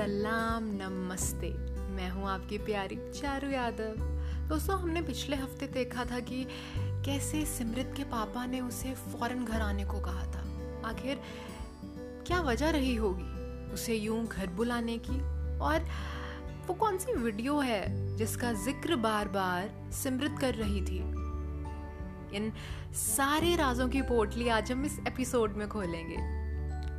सलाम, 0.00 0.64
नमस्ते। 0.64 1.48
मैं 1.92 2.10
हूँ 2.10 2.28
आपकी 2.28 2.58
प्यारी 2.58 2.96
चारू 3.20 3.48
यादव। 3.48 3.96
दोस्तों, 4.48 4.78
हमने 4.78 5.02
पिछले 5.02 5.36
हफ़्ते 5.36 5.66
देखा 5.66 6.04
था 6.04 6.20
कि 6.20 6.46
कैसे 7.04 7.44
सिमरत 7.44 7.92
के 7.96 8.04
पापा 8.04 8.46
ने 8.46 8.60
उसे 8.60 8.94
फ़ौरन 8.94 9.44
घर 9.44 9.60
आने 9.60 9.84
को 9.84 10.00
कहा 10.00 10.22
था। 10.22 10.44
आखिर 10.88 11.20
क्या 12.26 12.40
वजह 12.40 12.70
रही 12.70 12.94
होगी 12.94 13.72
उसे 13.72 13.94
यूँ 13.94 14.26
घर 14.26 14.46
बुलाने 14.46 14.98
की? 14.98 15.20
और 15.58 15.86
वो 16.66 16.74
कौन 16.74 16.98
सी 16.98 17.12
वीडियो 17.12 17.58
है 17.60 18.16
जिसका 18.16 18.52
ज़िक्र 18.52 18.96
बार 18.96 19.28
बार 19.28 19.90
सिमरत 19.92 20.38
कर 20.40 20.54
रही 20.54 20.80
थी? 20.80 20.98
इन 22.36 22.52
सारे 22.94 23.56
राजों 23.56 23.88
की 23.88 24.02
पोटली 24.02 24.48
आज 24.48 24.72
हम 24.72 24.84
इस 24.84 24.98
एपिसोड 25.08 25.56
में 25.56 25.68
खोलेंगे। 25.68 26.16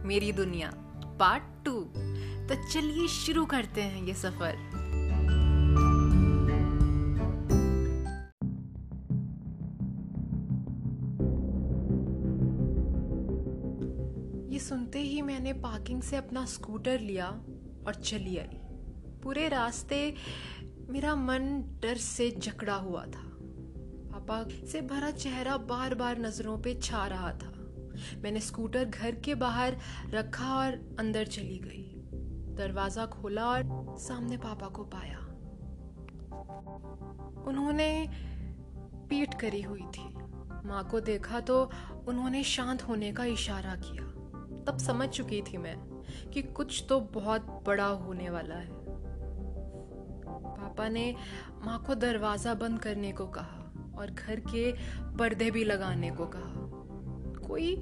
मेरी 0.08 0.32
दुनिया 0.32 0.74
पार्ट 1.20 1.44
टू 1.66 2.11
तो 2.52 2.56
चलिए 2.64 3.08
शुरू 3.08 3.46
करते 3.46 3.82
हैं 3.82 4.04
ये 4.04 4.14
सफ़र। 4.14 4.56
ये 14.52 14.60
सुनते 14.60 15.00
ही 15.00 15.22
मैंने 15.22 15.54
पार्किंग 15.54 16.02
से 16.02 16.16
अपना 16.16 16.46
स्कूटर 16.46 17.00
लिया 17.00 17.28
और 17.88 18.02
चली 18.04 18.38
आई। 18.38 18.58
पूरे 19.24 19.48
रास्ते 19.48 20.14
मेरा 20.90 21.16
मन 21.16 21.64
डर 21.82 21.96
से 21.96 22.30
जकड़ा 22.32 22.76
हुआ 22.76 23.06
था। 23.06 23.24
पापा 24.12 24.68
से 24.68 24.82
भरा 24.82 25.12
चेहरा 25.12 25.58
बार 25.58 25.96
बार 25.96 26.20
नज़रों 26.20 26.58
पे 26.58 26.76
छा 26.76 27.06
रहा 27.08 27.32
था। 27.32 27.54
मैंने 28.24 28.40
स्कूटर 28.40 28.86
घर 28.86 29.16
के 29.16 29.36
बाहर 29.36 29.78
रखा 30.10 30.56
और 30.56 30.96
अंदर 31.00 31.26
चली 31.28 31.60
गई। 31.60 31.88
दरवाज़ा 32.56 33.06
खोला 33.06 33.46
और 33.46 33.96
सामने 34.00 34.38
पापा 34.38 34.68
को 34.68 34.84
पाया। 34.84 35.18
उन्होंने 37.48 38.08
पीठ 39.10 39.34
करी 39.40 39.62
हुई 39.62 39.82
थी। 39.82 40.08
माँ 40.66 40.88
को 40.92 41.00
देखा 41.00 41.40
तो 41.40 41.72
उन्होंने 42.08 42.44
शांत 42.44 42.82
होने 42.82 43.12
का 43.12 43.26
इशारा 43.26 43.76
किया। 43.76 44.04
तब 44.68 44.78
समझ 44.78 45.10
चुकी 45.10 45.42
थी 45.42 45.58
मैं 45.58 45.76
कि 46.34 46.42
कुछ 46.42 46.86
तो 46.90 47.00
बहुत 47.00 47.64
बड़ा 47.68 47.86
होने 47.86 48.30
वाला 48.30 48.56
है। 48.56 48.70
पापा 50.28 50.90
ने 50.90 51.16
माँ 51.66 51.84
को 51.88 51.96
दरवाज़ा 51.96 52.54
बंद 52.54 52.80
करने 52.80 53.12
को 53.12 53.28
कहा 53.28 53.74
और 53.98 54.12
घर 54.12 54.40
के 54.40 54.72
पर्दे 55.18 55.52
भी 55.52 55.64
लगाने 55.64 56.12
को 56.12 56.26
कहा। 56.26 57.48
कोई 57.48 57.76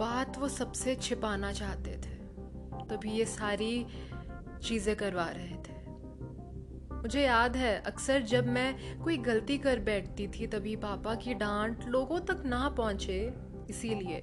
बात 0.00 0.38
वो 0.38 0.48
सबसे 0.48 0.96
छिपाना 0.96 1.52
चाहते 1.52 1.96
थे। 1.96 2.19
तभी 2.90 3.10
ये 3.10 3.24
सारी 3.24 3.86
चीज़ें 4.62 4.94
करवा 4.96 5.28
रहे 5.28 5.56
थे। 5.56 5.78
मुझे 6.94 7.22
याद 7.22 7.56
है, 7.56 7.76
अक्सर 7.86 8.22
जब 8.22 8.46
मैं 8.46 9.02
कोई 9.02 9.16
गलती 9.18 9.58
कर 9.58 9.78
बैठती 9.80 10.26
थी, 10.28 10.46
तभी 10.46 10.74
पापा 10.76 11.14
की 11.14 11.34
डांट 11.34 11.84
लोगों 11.88 12.18
तक 12.20 12.42
ना 12.46 12.68
पहुँचे, 12.68 13.20
इसीलिए 13.70 14.20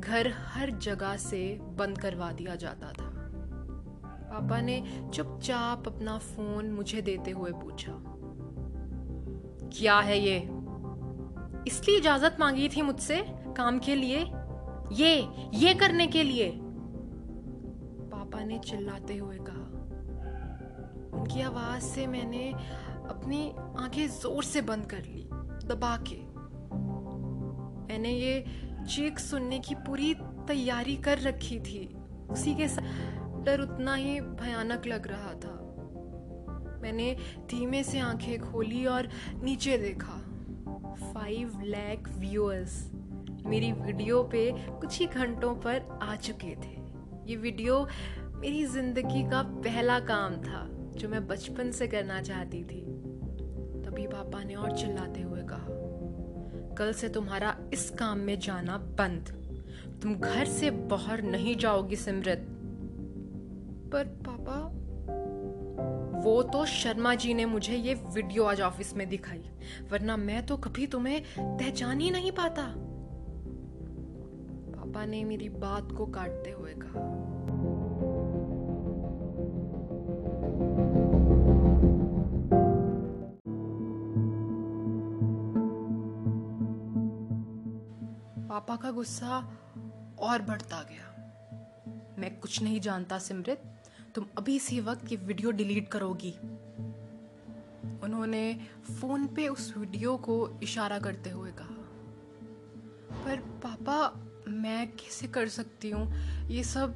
घर 0.00 0.32
हर 0.46 0.70
जगह 0.78 1.16
से 1.16 1.42
बंद 1.78 1.98
करवा 1.98 2.30
दिया 2.32 2.54
जाता 2.56 2.92
था। 2.92 3.10
पापा 4.32 4.60
ने 4.60 4.82
चुपचाप 5.14 5.88
अपना 5.88 6.16
फ़ोन 6.18 6.70
मुझे 6.72 7.02
देते 7.02 7.30
हुए 7.30 7.50
पूछा, 7.52 7.92
क्या 9.72 9.98
है 10.00 10.18
ये? 10.18 10.38
इसलिए 11.66 11.96
इजाज़त 11.98 12.36
मांगी 12.40 12.68
थी 12.68 12.82
मुझसे 12.82 13.22
काम 13.56 13.78
के 13.78 13.94
लिए? 13.94 14.18
ये 14.92 15.14
ये 15.54 15.74
करने 15.74 16.06
के 16.06 16.22
लिए? 16.22 16.48
पापा 18.42 18.48
ने 18.48 18.58
चिल्लाते 18.58 19.16
हुए 19.16 19.38
कहा। 19.40 21.18
उनकी 21.18 21.40
आवाज़ 21.40 21.82
से 21.82 22.06
मैंने 22.06 22.50
अपनी 23.10 23.40
आँखें 23.78 24.06
ज़ोर 24.08 24.44
से 24.44 24.62
बंद 24.62 24.86
कर 24.86 25.04
ली, 25.04 25.22
दबा 25.66 25.96
के। 26.08 26.20
मैंने 27.86 28.10
ये 28.10 28.44
चीख 28.88 29.18
सुनने 29.18 29.58
की 29.58 29.74
पूरी 29.86 30.14
तैयारी 30.48 30.96
कर 30.96 31.18
रखी 31.18 31.58
थी। 31.60 31.86
उसी 32.30 32.54
के 32.54 32.68
साथ 32.68 33.44
डर 33.44 33.60
उतना 33.60 33.94
ही 33.94 34.20
भयानक 34.20 34.86
लग 34.86 35.06
रहा 35.06 35.32
था। 35.34 35.58
मैंने 36.82 37.14
धीमे 37.50 37.82
से 37.84 37.98
आँखें 37.98 38.38
खोली 38.40 38.84
और 38.86 39.08
नीचे 39.42 39.78
देखा। 39.78 40.18
फाइव 41.12 41.60
लैख 41.60 42.08
व्यूअर्स 42.18 42.90
मेरी 43.46 43.72
वीडियो 43.72 44.22
पे 44.22 44.50
कुछ 44.80 44.98
ही 44.98 45.06
घंटों 45.06 45.54
पर 45.54 45.98
आ 46.02 46.14
चुके 46.16 46.54
थे। 46.56 46.80
ये 47.26 47.36
वीडियो 47.36 47.86
मेरी 48.42 48.64
ज़िंदगी 48.64 49.22
का 49.22 49.40
पहला 49.64 49.98
काम 50.00 50.36
था, 50.36 50.60
जो 50.96 51.08
मैं 51.08 51.26
बचपन 51.26 51.70
से 51.70 51.86
करना 51.88 52.20
चाहती 52.22 52.62
थी। 52.64 52.80
तभी 53.82 54.06
पापा 54.06 54.42
ने 54.44 54.54
और 54.54 54.76
चिल्लाते 54.76 55.20
हुए 55.20 55.42
कहा, 55.42 55.66
कल 56.78 56.92
से 56.92 57.08
तुम्हारा 57.08 57.54
इस 57.72 57.88
काम 57.90 58.18
में 58.18 58.38
जाना 58.38 58.78
बंद। 58.98 59.28
तुम 60.02 60.14
घर 60.14 60.44
से 60.44 60.70
बाहर 60.70 61.22
नहीं 61.22 61.56
जाओगी, 61.56 61.96
सिमरत। 61.96 62.46
पर 63.92 64.04
पापा, 64.28 64.58
वो 66.20 66.42
तो 66.42 66.64
शर्मा 66.66 67.14
जी 67.14 67.34
ने 67.34 67.44
मुझे 67.44 67.76
ये 67.76 67.94
वीडियो 67.94 68.44
आज 68.44 68.60
ऑफ़िस 68.60 68.94
में 68.96 69.08
दिखाई, 69.08 69.44
वरना 69.92 70.16
मैं 70.16 70.44
तो 70.46 70.56
कभी 70.56 70.86
तुम्हें 70.86 71.22
पहचान 71.38 72.00
ही 72.00 72.10
नहीं 72.10 72.32
पाता। 72.32 72.66
पापा 74.72 75.04
ने 75.06 75.24
मेरी 75.24 75.48
बात 75.48 75.92
को 75.92 76.06
काटते 76.06 76.50
हुए 76.50 76.74
कहा 76.74 77.10
पापा 88.62 88.76
का 88.76 88.90
गुस्सा 88.90 89.38
और 90.18 90.42
बढ़ता 90.42 90.82
गया। 90.82 91.06
मैं 92.18 92.30
कुछ 92.40 92.62
नहीं 92.62 92.80
जानता, 92.80 93.18
सिमरित, 93.18 93.62
तुम 94.14 94.26
अभी 94.38 94.56
इसी 94.56 94.80
वक्त 94.80 95.10
ये 95.12 95.16
वीडियो 95.16 95.50
डिलीट 95.50 95.88
करोगी। 95.88 96.30
उन्होंने 98.02 98.54
फ़ोन 99.00 99.26
पे 99.26 99.48
उस 99.48 99.74
वीडियो 99.76 100.16
को 100.16 100.36
इशारा 100.62 100.98
करते 100.98 101.30
हुए 101.30 101.50
कहा, 101.50 101.74
पर 103.24 103.40
पापा, 103.64 103.98
मैं 104.48 104.86
कैसे 104.92 105.28
कर 105.28 105.48
सकती 105.48 105.90
हूँ? 105.90 106.06
ये 106.48 106.64
सब 106.64 106.94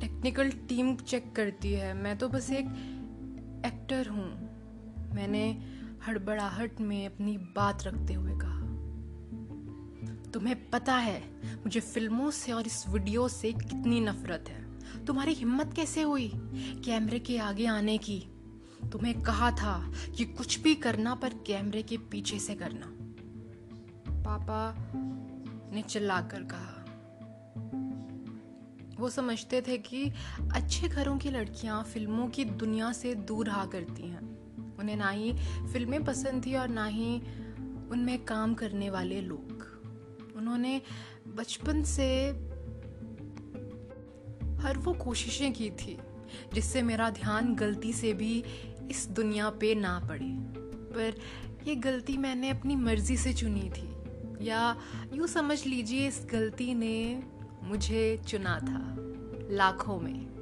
टेक्निकल 0.00 0.50
टीम 0.68 0.96
चेक 0.96 1.34
करती 1.36 1.72
है। 1.72 1.94
मैं 1.94 2.16
तो 2.18 2.28
बस 2.28 2.50
एक 2.50 2.66
एक्टर 3.66 4.08
हूँ। 4.08 4.30
मैंने 5.14 5.50
हड़बड़ाहट 6.06 6.80
में 6.80 7.06
अपनी 7.06 7.38
बात 7.56 7.82
रखते 7.82 8.14
हुए 8.14 8.38
कहा। 8.38 8.49
तुम्हें 10.34 10.70
पता 10.70 10.94
है, 10.94 11.20
मुझे 11.56 11.80
फ़िल्मों 11.80 12.30
से 12.30 12.52
और 12.52 12.66
इस 12.66 12.84
वीडियो 12.88 13.28
से 13.28 13.52
कितनी 13.52 14.00
नफरत 14.00 14.44
है। 14.48 14.70
तुम्हारी 15.04 15.32
हिम्मत 15.32 15.72
कैसे 15.76 16.02
हुई? 16.02 16.32
कैमरे 16.84 17.18
के 17.18 17.38
आगे 17.38 17.66
आने 17.66 17.98
की। 17.98 18.24
तुम्हें 18.92 19.22
कहा 19.22 19.50
था 19.50 19.92
कि 20.16 20.24
कुछ 20.24 20.60
भी 20.60 20.74
करना 20.74 21.14
पर 21.14 21.28
कैमरे 21.28 21.82
के 21.82 21.96
पीछे 21.96 22.38
से 22.38 22.54
करना। 22.54 22.86
पापा 24.22 24.74
ने 25.74 25.82
चिल्लाकर 25.82 26.42
कहा। 26.42 26.76
वो 29.00 29.10
समझते 29.10 29.62
थे 29.62 29.78
कि 29.78 30.12
अच्छे 30.52 30.88
घरों 30.88 31.18
की 31.18 31.30
लड़कियाँ 31.30 31.84
फ़िल्मों 31.84 32.28
की 32.28 32.44
दुनिया 32.44 32.92
से 32.92 33.14
दूर 33.14 33.46
रहा 33.46 33.66
करती 33.66 34.02
हैं। 34.02 34.40
उन्हें 34.76 34.96
ना 34.96 35.10
ही 35.10 35.32
फ़िल्में 35.72 36.04
पसंद 36.04 36.46
थी 36.46 36.54
और 36.54 36.68
ना 36.68 36.86
ही 36.86 37.20
उनमें 37.90 38.24
काम 38.24 38.54
करने 38.54 38.90
वाले 38.90 39.20
लोग। 39.20 39.49
उन्होंने 40.50 40.82
बचपन 41.36 41.82
से 41.82 42.28
हर 44.62 44.78
वो 44.78 44.92
कोशिशें 44.92 45.52
की 45.52 45.70
थी 45.70 45.98
जिससे 46.54 46.82
मेरा 46.82 47.10
ध्यान 47.10 47.54
गलती 47.54 47.92
से 47.92 48.12
भी 48.12 48.44
इस 48.90 49.08
दुनिया 49.08 49.50
पे 49.50 49.74
ना 49.74 50.00
पड़े। 50.08 50.26
पर 50.94 51.14
ये 51.68 51.74
गलती 51.74 52.16
मैंने 52.16 52.50
अपनी 52.50 52.76
मर्ज़ी 52.76 53.16
से 53.16 53.32
चुनी 53.32 53.70
थी। 53.70 53.96
या 54.46 54.80
यूँ 55.14 55.26
समझ 55.26 55.66
लीजिए 55.66 56.08
इस 56.08 56.26
गलती 56.32 56.74
ने 56.74 57.22
मुझे 57.62 58.20
चुना 58.28 58.58
था 58.58 58.96
लाखों 59.50 60.00
में। 60.00 60.39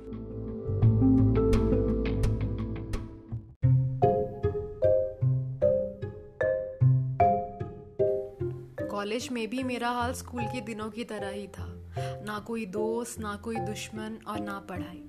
कॉलेज 9.08 9.28
में 9.32 9.50
भी 9.50 9.62
मेरा 9.62 9.90
हाल 9.90 10.12
स्कूल 10.12 10.44
के 10.44 10.60
दिनों 10.60 10.90
की 10.90 11.04
तरह 11.04 11.28
ही 11.28 11.46
था। 11.46 11.90
ना 11.98 12.38
कोई 12.38 12.66
दोस्त, 12.66 13.20
ना 13.20 13.36
कोई 13.36 13.56
दुश्मन 13.56 14.18
और 14.26 14.40
ना 14.40 14.58
पढ़ाई। 14.58 15.02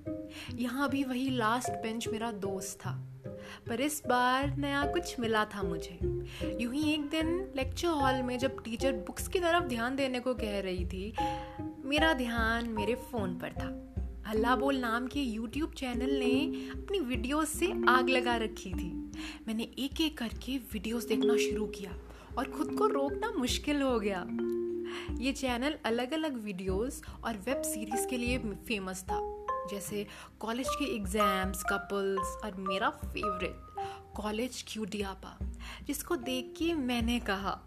यहाँ 0.63 0.89
भी 0.89 1.03
वही 1.03 1.29
लास्ट 1.29 1.69
बेंच 1.69 2.07
मेरा 2.07 2.31
दोस्त 2.31 2.79
था। 2.79 2.91
पर 3.67 3.81
इस 3.81 4.03
बार 4.07 4.57
नया 4.57 4.85
कुछ 4.85 5.19
मिला 5.19 5.45
था 5.45 5.63
मुझे। 5.63 5.99
यूँ 6.61 6.73
ही 6.73 6.93
एक 6.93 7.09
दिन 7.09 7.51
लेक्चर 7.55 7.87
हॉल 7.87 8.21
में 8.21 8.39
जब 8.39 8.63
टीचर 8.63 8.91
बुक्स 8.91 9.27
की 9.27 9.39
तरफ़ 9.39 9.63
ध्यान 9.63 9.95
देने 9.95 10.19
को 10.19 10.33
कह 10.33 10.59
रही 10.59 10.85
थी, 10.85 11.13
मेरा 11.85 12.13
ध्यान 12.13 12.69
मेरे 12.69 12.95
फ़ोन 12.95 13.35
पर 13.35 13.51
था। 13.51 13.85
हल्ला 14.29 14.55
बोल 14.55 14.77
नाम 14.77 15.07
के 15.07 15.19
यूट्यूब 15.19 15.71
चैनल 15.71 16.09
ने 16.09 16.45
अपनी 16.71 16.99
वीडियोस 16.99 17.49
से 17.49 17.73
आग 17.89 18.09
लगा 18.09 18.35
रखी 18.35 18.69
थी। 18.69 19.11
मैंने 19.47 19.63
एक 19.63 20.01
एक 20.01 20.17
करके 20.17 20.57
वीडियोस 20.57 21.07
देखना 21.07 21.37
शुरू 21.37 21.65
किया। 21.65 21.91
और 22.39 22.51
खुद 22.51 22.75
को 22.77 22.88
रोकना 22.88 23.31
मुश्किल 23.38 23.81
हो 23.81 24.00
गया। 24.00 24.25
ये 25.19 25.31
चैनल 25.33 25.75
अलग 25.86 26.13
अलग 26.13 26.38
वीडियोस 26.44 27.01
और 27.24 27.38
वेब 27.38 27.62
सीरीज़ 27.62 28.07
के 28.07 28.18
लिए 28.18 28.38
फ़ेमस 28.68 29.03
था। 29.03 29.19
जैसे 29.69 30.06
कॉलेज 30.39 30.68
के 30.69 30.86
एग्ज़ाम्स, 30.95 31.63
कपल्स 31.63 32.36
और 32.44 32.56
मेरा 32.59 32.89
फेवरेट, 32.89 33.56
कॉलेज 34.15 34.63
क्यूटियापा 34.68 35.38
जिसको 35.88 36.15
देख 36.15 36.53
के 36.57 36.74
मैंने 36.74 37.19
कहा, 37.19 37.59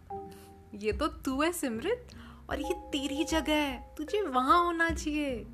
ये 0.74 0.92
तो 0.92 1.06
तू 1.06 1.40
है 1.42 1.52
सिमरत 1.52 2.14
और 2.50 2.60
ये 2.60 2.72
तेरी 2.92 3.24
जगह 3.24 3.54
है, 3.54 3.94
तुझे 3.96 4.22
वहाँ 4.22 4.64
होना 4.64 4.88
चाहिए। 4.90 5.46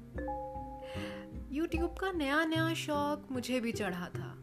यूट्यूब 1.52 1.90
का 1.90 2.12
नया 2.12 2.44
नया 2.44 2.72
शौक 2.74 3.28
मुझे 3.32 3.60
भी 3.60 3.72
चढ़ा 3.72 4.08
था। 4.08 4.34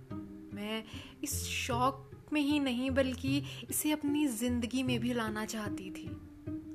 मैं 0.54 0.84
इस 1.24 1.44
शौक 1.46 2.05
में 2.34 2.42
ही 2.42 2.60
नहीं, 2.60 2.92
बल्कि 2.92 3.42
इसे 3.70 3.92
अपनी 3.92 4.28
ज़िंदगी 4.28 4.84
में 4.84 5.00
भी 5.00 5.14
लाना 5.14 5.46
चाहती 5.46 5.90
थी। 5.92 6.08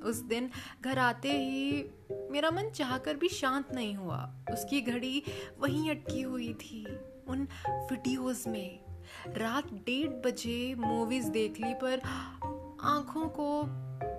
उस 0.01 0.17
दिन 0.25 0.51
घर 0.83 0.99
आते 0.99 1.33
ही 1.33 1.85
मेरा 2.31 2.51
मन 2.51 2.71
चाहकर 2.71 3.17
भी 3.17 3.29
शांत 3.29 3.73
नहीं 3.75 3.95
हुआ। 3.95 4.19
उसकी 4.53 4.81
घड़ी 4.81 5.23
वहीं 5.61 5.91
अटकी 5.91 6.23
हुई 6.23 6.53
थी, 6.55 6.85
उन 7.29 7.47
वीडियोस 7.91 8.47
में। 8.47 8.81
रात 9.37 9.73
डेढ़ 9.87 10.11
बजे 10.27 10.75
मूवीज़ 10.75 11.31
देख 11.31 11.61
ली, 11.61 11.75
पर 11.75 12.01
आँखों 12.85 13.29
को 13.29 13.63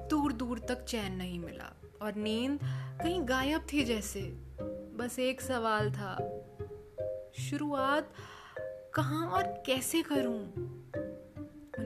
दूर 0.09 0.33
दूर 0.33 0.59
तक 0.59 0.83
चैन 0.83 1.15
नहीं 1.15 1.39
मिला, 1.39 1.73
और 2.01 2.15
नींद 2.15 2.59
कहीं 3.01 3.21
गायब 3.21 3.65
थी 3.73 3.83
जैसे। 3.83 4.21
बस 4.97 5.17
एक 5.19 5.41
सवाल 5.41 5.91
था, 5.91 6.15
शुरुआत 7.39 8.13
कहाँ 8.93 9.25
और 9.27 9.43
कैसे 9.65 10.01
करूँ? 10.01 10.39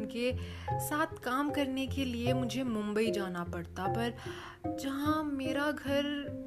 उनके 0.05 0.79
साथ 0.79 1.19
काम 1.23 1.49
करने 1.49 1.85
के 1.87 2.05
लिए 2.05 2.33
मुझे 2.33 2.63
मुंबई 2.63 3.11
जाना 3.11 3.43
पड़ता। 3.43 3.87
पर 3.87 4.13
जहाँ 4.79 5.23
मेरा 5.23 5.71
घर 5.71 6.03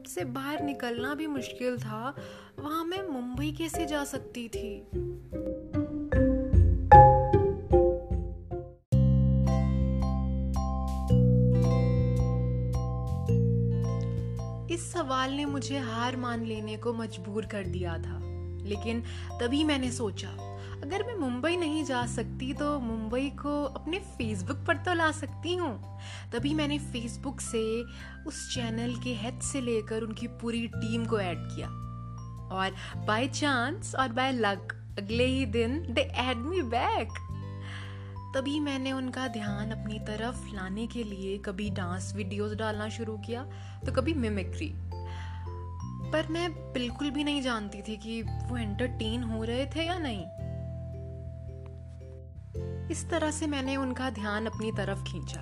से 0.08 0.24
बाहर 0.24 0.62
निकलना 0.62 1.14
भी 1.14 1.26
मुश्किल 1.26 1.78
था, 1.78 2.14
वहाँ 2.58 2.84
मैं 2.84 3.02
मुंबई 3.08 3.50
कैसे 3.58 3.86
जा 3.86 4.04
सकती 4.04 4.48
थी? 4.48 4.74
इस 14.74 14.92
सवाल 14.92 15.32
ने 15.32 15.44
मुझे 15.44 15.78
हार 15.78 16.16
मान 16.16 16.44
लेने 16.44 16.76
को 16.76 16.92
मजबूर 16.92 17.46
कर 17.46 17.64
दिया 17.66 17.98
था, 17.98 18.18
लेकिन 18.64 19.02
तभी 19.40 19.64
मैंने 19.64 19.90
सोचा 19.92 20.36
अगर 20.88 21.02
मैं 21.06 21.14
मुंबई 21.14 21.56
नहीं 21.56 21.82
जा 21.84 22.04
सकती 22.06 22.52
तो 22.52 22.78
मुंबई 22.80 23.28
को 23.30 23.50
अपने 23.64 23.98
फेसबुक 23.98 24.64
पर 24.66 24.76
तो 24.76 24.92
ला 24.94 25.10
सकती 25.12 25.54
हूँ। 25.54 25.98
तभी 26.32 26.54
मैंने 26.54 26.78
फेसबुक 26.78 27.40
से 27.40 27.84
उस 28.26 28.54
चैनल 28.54 28.94
के 28.94 29.12
हेड 29.14 29.40
से 29.40 29.60
लेकर 29.60 30.02
उनकी 30.02 30.26
पूरी 30.26 30.66
टीम 30.66 31.04
को 31.04 31.20
ऐड 31.20 31.38
किया। 31.38 31.68
और 32.48 32.74
बाय 33.06 33.26
चांस 33.26 33.94
और 33.94 34.12
बाय 34.12 34.32
लक 34.32 34.72
अगले 34.98 35.26
ही 35.26 35.44
दिन 35.46 35.78
दे 35.90 36.00
ऐड 36.00 36.36
मी 36.36 36.62
बैक 36.70 37.12
तभी 38.36 38.58
मैंने 38.60 38.92
उनका 38.92 39.28
ध्यान 39.28 39.70
अपनी 39.70 39.98
तरफ़ 39.98 40.54
लाने 40.54 40.86
के 40.86 41.04
लिए 41.04 41.38
कभी 41.38 41.70
डांस 41.70 42.12
वीडियोस 42.16 42.54
डालना 42.54 42.88
शुरू 42.88 43.18
किया 43.18 43.44
तो 43.86 43.92
कभी 43.92 44.14
मिमिक्री 44.14 44.72
पर 46.12 46.26
मैं 46.30 46.50
बिल्कुल 46.72 47.10
भी 47.10 47.24
नहीं 47.24 47.42
जानती 47.42 47.82
थी 47.82 47.96
कि 47.96 48.20
वो 48.22 48.56
एंटरटेन 48.56 49.22
हो 49.22 49.44
रहे 49.44 49.66
थे 49.66 49.86
या 49.86 49.98
नहीं। 49.98 50.24
इस 52.90 53.08
तरह 53.10 53.30
से 53.30 53.46
मैंने 53.46 53.76
उनका 53.76 54.10
ध्यान 54.10 54.46
अपनी 54.46 54.72
तरफ़ 54.72 55.02
खींचा 55.02 55.40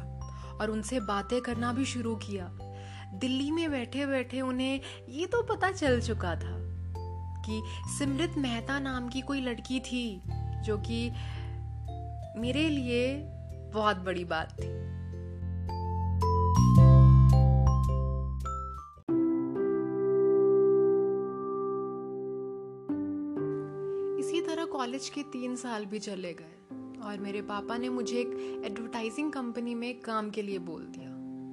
और 0.60 0.70
उनसे 0.70 1.00
बातें 1.00 1.40
करना 1.40 1.72
भी 1.72 1.84
शुरू 1.84 2.14
किया। 2.16 2.48
दिल्ली 3.14 3.50
में 3.50 3.70
बैठे 3.70 4.06
बैठे 4.06 4.40
उन्हें 4.40 4.80
ये 5.08 5.26
तो 5.26 5.42
पता 5.42 5.70
चल 5.70 6.00
चुका 6.00 6.34
था 6.34 6.56
कि 7.42 7.62
सिमरत 7.98 8.34
मेहता 8.38 8.78
नाम 8.78 9.08
की 9.08 9.20
कोई 9.20 9.40
लड़की 9.40 9.80
थी, 9.80 10.22
जो 10.64 10.78
कि 10.78 11.10
मेरे 12.40 12.68
लिए 12.68 13.16
बहुत 13.74 13.96
बड़ी 13.96 14.24
बात 14.24 14.52
थी। 14.52 14.74
इसी 24.20 24.40
तरह 24.40 24.64
कॉलेज 24.64 25.08
के 25.08 25.22
तीन 25.22 25.56
साल 25.56 25.84
भी 25.84 25.98
चले 25.98 26.32
गए। 26.32 26.65
और 27.06 27.18
मेरे 27.18 27.42
पापा 27.42 27.76
ने 27.76 27.88
मुझे 27.88 28.18
एक 28.20 28.62
एडवर्टाइजिंग 28.66 29.32
कंपनी 29.32 29.74
में 29.74 30.00
काम 30.00 30.30
के 30.30 30.42
लिए 30.42 30.58
बोल 30.60 30.82
दिया, 30.88 31.10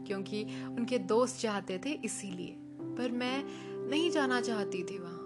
क्योंकि 0.07 0.43
उनके 0.67 0.97
दोस्त 0.99 1.39
चाहते 1.41 1.77
थे 1.85 1.91
इसीलिए। 2.05 2.55
पर 2.97 3.11
मैं 3.11 3.43
नहीं 3.89 4.09
जाना 4.11 4.41
चाहती 4.41 4.83
थी 4.83 4.97
वहाँ। 4.97 5.19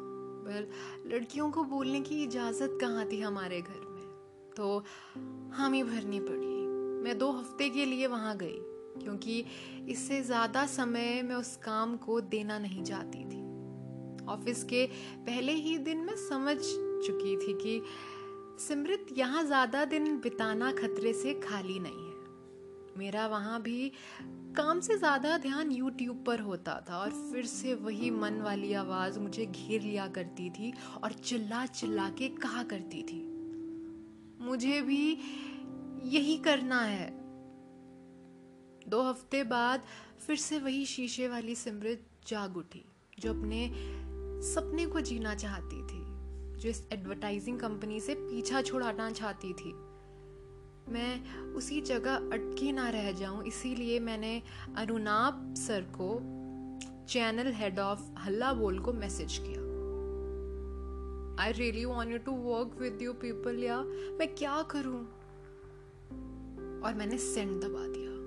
पर 0.47 0.69
लड़कियों 1.07 1.49
को 1.51 1.63
बोलने 1.65 1.99
की 2.01 2.23
इजाज़त 2.23 2.77
कहाँ 2.81 3.05
थी 3.05 3.21
हमारे 3.21 3.61
घर 3.61 3.79
में? 3.81 4.03
तो 4.57 4.77
हामी 5.53 5.83
भरनी 5.83 6.19
पड़ी। 6.19 6.55
मैं 7.03 7.17
दो 7.17 7.31
हफ़्ते 7.31 7.69
के 7.69 7.85
लिए 7.85 8.07
वहाँ 8.07 8.35
गई, 8.37 8.57
क्योंकि 9.03 9.43
इससे 9.89 10.21
ज़्यादा 10.21 10.65
समय 10.65 11.21
मैं 11.21 11.35
उस 11.35 11.55
काम 11.57 11.95
को 11.97 12.19
देना 12.21 12.57
नहीं 12.59 12.83
चाहती 12.83 13.23
थी। 13.25 13.45
ऑफ़िस 14.25 14.63
के 14.63 14.85
पहले 15.25 15.51
ही 15.53 15.77
दिन 15.79 15.97
मैं 15.97 16.15
समझ 16.19 16.57
चुकी 16.57 17.35
थी 17.37 17.53
कि 17.53 17.81
सिमरत 18.59 19.05
यहाँ 19.17 19.43
ज़्यादा 19.43 19.83
दिन 19.85 20.19
बिताना 20.19 20.71
खतरे 20.73 21.13
से 21.13 21.33
खाली 21.39 21.79
नहीं 21.79 22.05
है। 22.05 22.15
मेरा 22.97 23.25
वहाँ 23.27 23.61
भी 23.61 23.91
काम 24.57 24.79
से 24.79 24.97
ज़्यादा 24.97 25.37
ध्यान 25.37 25.71
यूट्यूब 25.71 26.23
पर 26.27 26.39
होता 26.39 26.79
था 26.89 26.97
और 26.97 27.09
फिर 27.31 27.45
से 27.45 27.73
वही 27.75 28.09
मन 28.11 28.39
वाली 28.41 28.73
आवाज़ 28.75 29.19
मुझे 29.19 29.45
घेर 29.45 29.81
लिया 29.81 30.07
करती 30.15 30.49
थी 30.49 30.73
और 31.03 31.13
चिल्ला 31.13 31.65
चिल्ला 31.67 32.09
के 32.09 32.29
कहा 32.37 32.63
करती 32.63 33.01
थी, 33.03 33.19
मुझे 34.41 34.81
भी 34.81 35.17
यही 36.07 36.37
करना 36.39 36.81
है। 36.81 37.09
दो 38.87 39.01
हफ़्ते 39.03 39.43
बाद 39.45 39.83
फिर 40.19 40.35
से 40.37 40.59
वही 40.59 40.85
शीशे 40.85 41.27
वाली 41.27 41.55
सिमरत 41.55 42.05
जाग 42.27 42.57
उठी, 42.57 42.83
जो 43.19 43.33
अपने 43.33 43.69
सपने 44.45 44.85
को 44.85 45.01
जीना 45.01 45.35
चाहती 45.35 45.81
थी। 45.83 45.96
जो 46.57 46.69
इस 46.69 46.87
एडवर्टाइजिंग 46.93 47.59
कंपनी 47.59 47.99
से 47.99 48.15
पीछा 48.15 48.61
छुड़ाना 48.61 49.11
चाहती 49.11 49.53
थी। 49.53 49.73
मैं 50.89 51.35
उसी 51.53 51.81
जगह 51.81 52.15
अटकी 52.15 52.71
ना 52.71 52.89
रह 52.89 53.11
जाऊँ, 53.11 53.43
इसीलिए 53.43 53.99
मैंने 53.99 54.41
अनुनाब 54.77 55.53
सर 55.57 55.81
को 55.81 56.19
channel 57.05 57.51
head 57.51 57.79
of 57.79 58.19
Halla 58.19 58.53
Bol 58.53 58.79
को 58.79 58.93
मैसेज 58.93 59.37
किया। 59.37 59.67
I 61.43 61.51
really 61.51 61.85
want 61.85 62.25
to 62.25 62.31
work 62.31 62.77
with 62.81 63.01
you 63.01 63.13
people 63.13 63.63
या 63.63 63.81
मैं 64.19 64.35
क्या 64.35 64.61
करूँ? 64.61 65.01
और 66.81 66.93
मैंने 66.93 67.17
सेंड 67.17 67.61
दबा 67.61 67.87
दिया। 67.87 68.17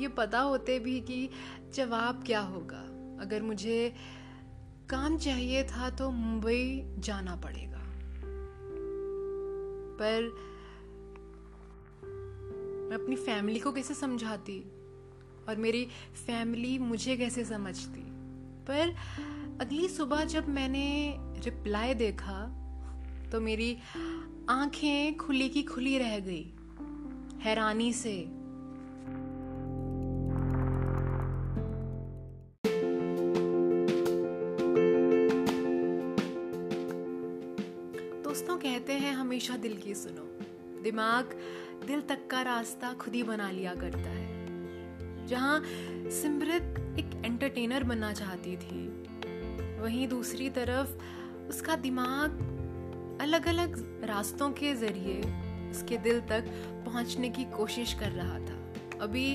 ये 0.00 0.08
पता 0.08 0.40
होते 0.40 0.78
भी 0.78 1.00
कि 1.00 1.30
जवाब 1.74 2.24
क्या 2.26 2.40
होगा। 2.40 2.80
अगर 3.20 3.42
मुझे 3.42 3.92
काम 4.90 5.18
चाहिए 5.18 5.64
था 5.64 5.90
तो 5.90 6.10
मुंबई 6.10 6.84
जाना 6.98 7.36
पड़ेगा। 7.36 7.80
पर 10.00 10.22
मैं 12.90 13.02
अपनी 13.02 13.16
फैमिली 13.16 13.60
को 13.60 13.72
कैसे 13.72 13.94
समझाती? 13.94 14.64
और 15.48 15.56
मेरी 15.56 15.84
फैमिली 16.26 16.78
मुझे 16.78 17.16
कैसे 17.16 17.44
समझती? 17.44 18.00
पर 18.66 18.94
अगली 19.60 19.88
सुबह 19.88 20.24
जब 20.24 20.48
मैंने 20.48 21.16
रिप्लाई 21.18 21.94
देखा 21.94 22.46
तो 23.32 23.40
मेरी 23.40 23.78
आँखें 24.48 25.16
खुली 25.16 25.48
की 25.48 25.62
खुली 25.62 25.98
रह 25.98 26.18
गई, 26.18 26.52
हैरानी 27.40 27.92
से। 27.92 28.43
हमेशा 39.44 39.56
दिल 39.62 39.76
की 39.76 39.94
सुनो। 39.94 40.22
दिमाग 40.82 41.32
दिल 41.86 42.00
तक 42.00 42.26
का 42.30 42.40
रास्ता 42.42 42.92
खुद 42.92 43.14
ही 43.14 43.22
बना 43.22 43.50
लिया 43.50 43.74
करता 43.74 44.10
है। 44.10 45.26
जहाँ 45.26 45.60
सिमरत 46.12 46.98
एक 46.98 47.10
एंटरटेनर 47.24 47.84
बनना 47.84 48.12
चाहती 48.12 48.56
थी, 48.56 48.80
वहीं 49.80 50.06
दूसरी 50.08 50.48
तरफ़ 50.50 51.48
उसका 51.48 51.76
दिमाग 51.76 53.18
अलग 53.20 53.46
अलग 53.46 53.76
रास्तों 54.04 54.50
के 54.52 54.72
ज़रिए 54.74 55.20
उसके 55.70 55.96
दिल 55.98 56.20
तक 56.30 56.48
पहुँचने 56.86 57.30
की 57.30 57.44
कोशिश 57.52 57.94
कर 57.94 58.10
रहा 58.12 58.38
था। 58.40 58.58
अभी 59.00 59.28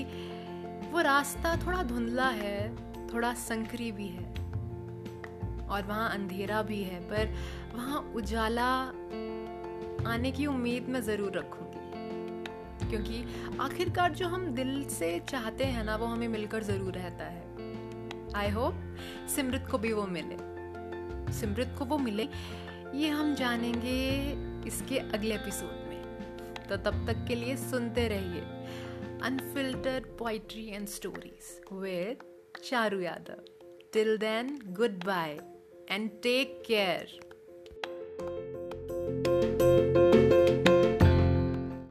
वो 0.90 1.00
रास्ता 1.02 1.56
थोड़ा 1.56 1.82
धुंधला 1.84 2.28
है, 2.34 2.58
थोड़ा 3.06 3.32
संकरी 3.46 3.92
भी 3.92 4.08
है 4.08 4.28
और 5.68 5.82
वहाँ 5.82 6.10
अंधेरा 6.10 6.62
भी 6.62 6.82
है, 6.82 7.00
पर 7.00 7.34
वहाँ 7.74 8.00
उजाला 8.16 8.70
आने 10.06 10.30
की 10.32 10.46
उम्मीद 10.46 10.88
मैं 10.88 11.00
ज़रूर 11.02 11.32
रखूँगी 11.32 11.78
क्योंकि 12.90 13.24
आखिरकार 13.60 14.12
जो 14.12 14.28
हम 14.28 14.46
दिल 14.54 14.84
से 14.88 15.18
चाहते 15.28 15.64
हैं 15.64 15.84
ना, 15.84 15.96
वो 15.96 16.06
हमें 16.06 16.28
मिलकर 16.28 16.62
ज़रूर 16.62 16.92
रहता 16.92 17.24
है। 17.24 17.48
आई 18.36 18.50
होप 18.50 18.74
सिमृत 19.36 19.68
को 19.70 19.78
भी 19.78 19.92
वो 19.92 20.06
मिले। 20.06 21.32
सिमृत 21.32 21.74
को 21.78 21.84
वो 21.84 21.98
मिले, 21.98 22.28
ये 22.94 23.08
हम 23.08 23.34
जानेंगे 23.34 23.98
इसके 24.66 24.98
अगले 24.98 25.34
एपिसोड 25.34 25.88
में। 25.88 26.68
तो 26.68 26.76
तब 26.76 27.06
तक 27.06 27.24
के 27.28 27.34
लिए 27.34 27.56
सुनते 27.56 28.08
रहिए 28.08 28.40
unfiltered 29.22 30.06
poetry 30.18 30.66
and 30.66 30.86
stories 30.88 31.60
with 31.72 32.24
Charu 32.64 33.00
Yadav. 33.00 33.42
Till 33.92 34.16
then 34.18 34.58
goodbye 35.04 35.38
and 35.90 36.10
take 36.22 36.62
care 36.66 37.18